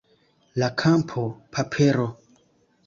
[0.61, 2.07] La kampo, papero